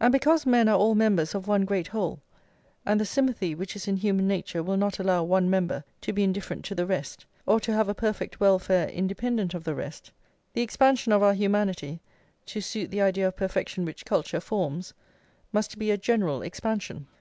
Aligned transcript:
And 0.00 0.10
because 0.10 0.44
men 0.46 0.68
are 0.68 0.76
all 0.76 0.96
members 0.96 1.32
of 1.32 1.46
one 1.46 1.64
great 1.64 1.86
whole, 1.86 2.20
and 2.84 3.00
the 3.00 3.04
sympathy 3.06 3.54
which 3.54 3.76
is 3.76 3.86
in 3.86 3.98
human 3.98 4.26
nature 4.26 4.64
will 4.64 4.76
not 4.76 4.98
allow 4.98 5.22
one 5.22 5.48
member 5.48 5.84
to 6.00 6.12
be 6.12 6.24
indifferent 6.24 6.64
to 6.64 6.74
the 6.74 6.86
rest, 6.86 7.24
or 7.46 7.60
to 7.60 7.72
have 7.72 7.88
a 7.88 7.94
perfect 7.94 8.40
welfare 8.40 8.88
independent 8.88 9.54
of 9.54 9.62
the 9.62 9.76
rest, 9.76 10.10
the 10.54 10.60
expansion 10.62 11.12
of 11.12 11.22
our 11.22 11.34
humanity, 11.34 12.00
to 12.46 12.60
suit 12.60 12.90
the 12.90 13.00
idea 13.00 13.28
of 13.28 13.36
perfection 13.36 13.84
which 13.84 14.04
culture 14.04 14.40
forms, 14.40 14.92
must 15.52 15.78
be 15.78 15.92
a 15.92 15.96
general 15.96 16.42
expansion. 16.42 17.06